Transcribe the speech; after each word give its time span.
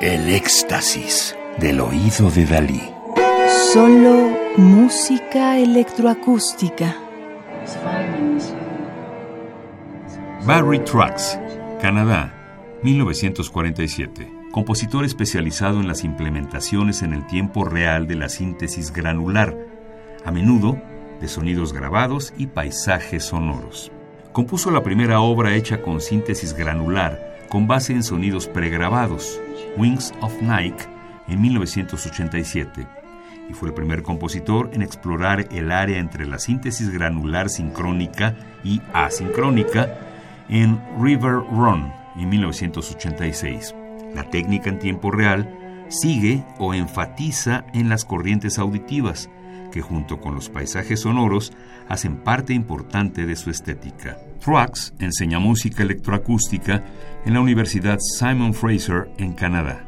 El 0.00 0.28
éxtasis 0.28 1.36
del 1.58 1.80
oído 1.80 2.28
de 2.28 2.44
Dalí. 2.44 2.82
Solo 3.72 4.36
música 4.56 5.56
electroacústica. 5.58 6.96
Barry 10.44 10.80
Trucks, 10.80 11.38
Canadá, 11.80 12.34
1947. 12.82 14.32
Compositor 14.50 15.04
especializado 15.04 15.80
en 15.80 15.86
las 15.86 16.02
implementaciones 16.02 17.02
en 17.02 17.12
el 17.12 17.24
tiempo 17.28 17.64
real 17.64 18.08
de 18.08 18.16
la 18.16 18.28
síntesis 18.28 18.92
granular, 18.92 19.56
a 20.24 20.32
menudo 20.32 20.76
de 21.20 21.28
sonidos 21.28 21.72
grabados 21.72 22.34
y 22.36 22.48
paisajes 22.48 23.24
sonoros. 23.24 23.92
Compuso 24.32 24.72
la 24.72 24.82
primera 24.82 25.20
obra 25.20 25.54
hecha 25.54 25.80
con 25.82 26.00
síntesis 26.00 26.52
granular 26.52 27.33
con 27.54 27.68
base 27.68 27.92
en 27.92 28.02
sonidos 28.02 28.48
pregrabados, 28.48 29.40
Wings 29.76 30.12
of 30.22 30.42
Night, 30.42 30.74
en 31.28 31.40
1987, 31.40 32.84
y 33.48 33.52
fue 33.54 33.68
el 33.68 33.74
primer 33.76 34.02
compositor 34.02 34.70
en 34.72 34.82
explorar 34.82 35.46
el 35.52 35.70
área 35.70 36.00
entre 36.00 36.26
la 36.26 36.40
síntesis 36.40 36.90
granular 36.90 37.48
sincrónica 37.48 38.34
y 38.64 38.82
asincrónica 38.92 39.96
en 40.48 40.82
River 41.00 41.34
Run, 41.48 41.92
en 42.16 42.28
1986. 42.28 43.72
La 44.16 44.28
técnica 44.30 44.68
en 44.68 44.80
tiempo 44.80 45.12
real 45.12 45.84
sigue 45.86 46.42
o 46.58 46.74
enfatiza 46.74 47.66
en 47.72 47.88
las 47.88 48.04
corrientes 48.04 48.58
auditivas, 48.58 49.30
que 49.74 49.82
junto 49.82 50.20
con 50.20 50.36
los 50.36 50.48
paisajes 50.48 51.00
sonoros 51.00 51.52
hacen 51.88 52.18
parte 52.18 52.54
importante 52.54 53.26
de 53.26 53.34
su 53.34 53.50
estética. 53.50 54.16
Trucks 54.38 54.94
enseña 55.00 55.40
música 55.40 55.82
electroacústica 55.82 56.84
en 57.24 57.34
la 57.34 57.40
Universidad 57.40 57.98
Simon 57.98 58.54
Fraser 58.54 59.10
en 59.18 59.32
Canadá. 59.32 59.84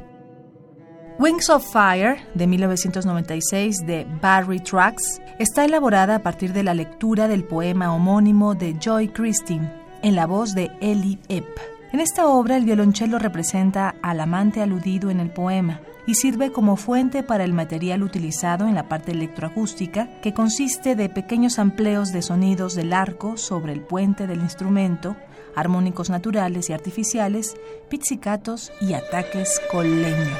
Wings 1.21 1.49
of 1.51 1.65
Fire, 1.73 2.17
de 2.35 2.49
1996, 2.49 3.87
de 3.87 4.05
Barry 4.21 4.59
Trucks, 4.59 5.23
está 5.39 5.65
elaborada 5.65 6.17
a 6.17 6.23
partir 6.25 6.53
de 6.53 6.65
la 6.65 6.75
lectura 6.75 7.29
del 7.29 7.45
poema 7.45 7.95
homónimo 7.95 8.57
de 8.57 8.75
Joy 8.81 9.09
Christine, 9.11 9.73
en 10.03 10.17
la 10.17 10.27
voz 10.27 10.53
de 10.53 10.69
Ellie 10.81 11.21
Epp. 11.29 11.47
En 11.93 12.01
esta 12.01 12.27
obra, 12.27 12.57
el 12.57 12.65
violonchelo 12.65 13.21
representa 13.21 13.95
al 14.03 14.19
amante 14.19 14.63
aludido 14.63 15.11
en 15.11 15.21
el 15.21 15.31
poema, 15.31 15.81
y 16.07 16.15
sirve 16.15 16.53
como 16.53 16.77
fuente 16.77 17.23
para 17.23 17.45
el 17.45 17.53
material 17.53 18.03
utilizado 18.03 18.67
en 18.69 18.75
la 18.75 18.89
parte 18.89 19.13
electroacústica, 19.13 20.21
que 20.21 20.33
consiste 20.33 20.95
de 20.95 21.09
pequeños 21.09 21.59
amplios 21.59 22.13
de 22.13 22.23
sonidos 22.23 22.75
del 22.75 22.93
arco 22.93 23.37
sobre 23.37 23.73
el 23.73 23.81
puente 23.81 24.27
del 24.27 24.41
instrumento, 24.41 25.17
armónicos 25.55 26.11
naturales 26.11 26.71
y 26.71 26.73
artificiales, 26.73 27.57
pizzicatos 27.89 28.73
y 28.81 28.93
ataques 28.93 29.61
con 29.71 30.03
leño. 30.03 30.37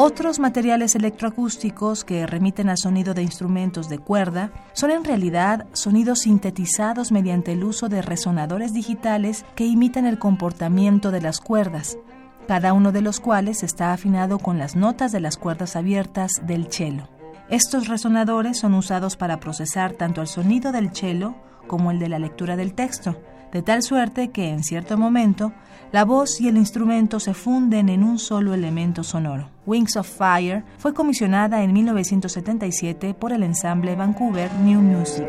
Otros 0.00 0.38
materiales 0.38 0.94
electroacústicos 0.94 2.04
que 2.04 2.24
remiten 2.24 2.68
al 2.68 2.78
sonido 2.78 3.14
de 3.14 3.22
instrumentos 3.22 3.88
de 3.88 3.98
cuerda 3.98 4.52
son 4.72 4.92
en 4.92 5.02
realidad 5.02 5.66
sonidos 5.72 6.20
sintetizados 6.20 7.10
mediante 7.10 7.50
el 7.50 7.64
uso 7.64 7.88
de 7.88 8.00
resonadores 8.00 8.72
digitales 8.72 9.44
que 9.56 9.66
imitan 9.66 10.06
el 10.06 10.20
comportamiento 10.20 11.10
de 11.10 11.20
las 11.20 11.40
cuerdas, 11.40 11.98
cada 12.48 12.72
uno 12.72 12.92
de 12.92 13.02
los 13.02 13.20
cuales 13.20 13.62
está 13.62 13.92
afinado 13.92 14.38
con 14.38 14.58
las 14.58 14.74
notas 14.74 15.12
de 15.12 15.20
las 15.20 15.36
cuerdas 15.36 15.76
abiertas 15.76 16.32
del 16.46 16.72
cello. 16.72 17.06
Estos 17.50 17.88
resonadores 17.88 18.58
son 18.58 18.72
usados 18.72 19.16
para 19.16 19.38
procesar 19.38 19.92
tanto 19.92 20.22
el 20.22 20.26
sonido 20.26 20.72
del 20.72 20.90
cello 20.94 21.34
como 21.66 21.90
el 21.90 21.98
de 21.98 22.08
la 22.08 22.18
lectura 22.18 22.56
del 22.56 22.72
texto, 22.72 23.20
de 23.52 23.60
tal 23.60 23.82
suerte 23.82 24.30
que 24.30 24.48
en 24.48 24.64
cierto 24.64 24.96
momento 24.96 25.52
la 25.92 26.06
voz 26.06 26.40
y 26.40 26.48
el 26.48 26.56
instrumento 26.56 27.20
se 27.20 27.34
funden 27.34 27.90
en 27.90 28.02
un 28.02 28.18
solo 28.18 28.54
elemento 28.54 29.04
sonoro. 29.04 29.50
Wings 29.66 29.96
of 29.96 30.08
Fire 30.08 30.64
fue 30.78 30.94
comisionada 30.94 31.62
en 31.62 31.74
1977 31.74 33.12
por 33.12 33.32
el 33.32 33.42
ensamble 33.42 33.94
Vancouver 33.94 34.50
New 34.54 34.80
Music. 34.80 35.28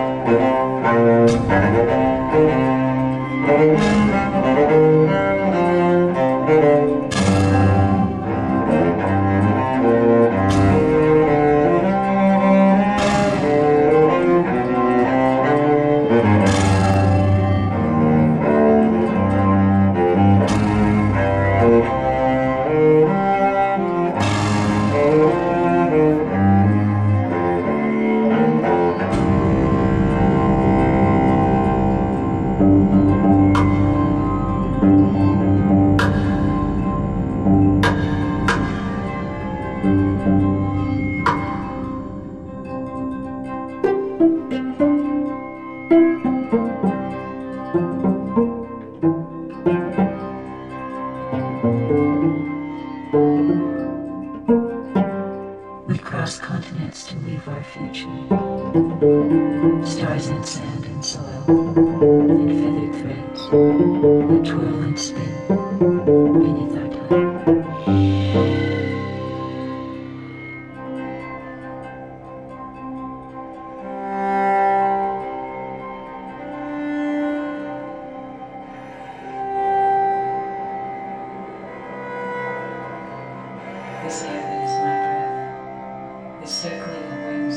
We 47.73 47.77
cross 55.99 56.37
continents 56.37 57.07
to 57.07 57.15
leave 57.19 57.47
our 57.47 57.63
future. 57.63 58.09
Stars 59.85 60.27
in 60.27 60.43
sand 60.43 60.85
and 60.85 61.05
soil, 61.05 61.45
and 61.47 62.49
feathered 62.59 62.93
threads 63.01 63.39
that 63.49 64.43
twirl 64.45 64.81
and 64.83 64.99
spin 64.99 65.47
beneath 66.43 66.77
our 66.77 66.90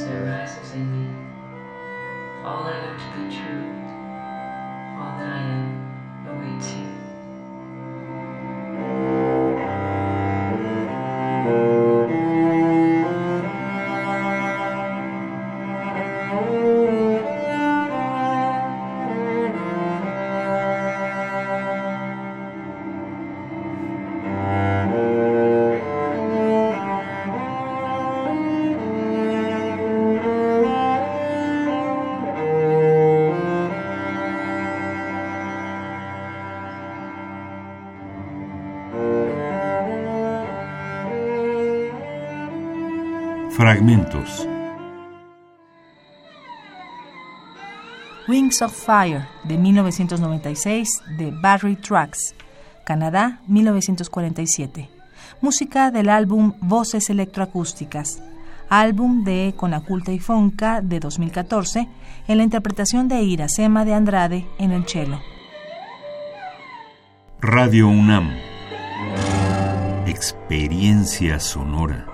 Arises 0.06 0.72
in 0.72 0.92
me 0.92 1.24
all 2.44 2.64
I 2.64 2.78
know 2.78 2.98
to 2.98 3.06
be 3.16 3.34
true, 3.34 3.64
all 5.00 5.16
that 5.16 5.26
I 5.26 5.38
am 5.38 6.28
awaits 6.28 6.72
you. 6.72 7.03
Fragmentos. 43.56 44.48
Wings 48.26 48.60
of 48.62 48.72
Fire 48.72 49.28
de 49.44 49.56
1996 49.56 50.88
de 51.16 51.30
Barry 51.30 51.76
Trucks, 51.76 52.34
Canadá 52.84 53.38
1947. 53.46 54.90
Música 55.40 55.92
del 55.92 56.08
álbum 56.08 56.54
Voces 56.62 57.10
Electroacústicas. 57.10 58.20
álbum 58.68 59.22
de 59.22 59.54
Conaculta 59.56 60.10
y 60.10 60.18
Fonca 60.18 60.80
de 60.80 60.98
2014, 60.98 61.88
en 62.26 62.36
la 62.36 62.42
interpretación 62.42 63.06
de 63.06 63.22
Iracema 63.22 63.84
de 63.84 63.94
Andrade 63.94 64.46
en 64.58 64.72
el 64.72 64.84
cello. 64.88 65.20
Radio 67.40 67.86
UNAM. 67.86 68.32
Experiencia 70.06 71.38
sonora. 71.38 72.13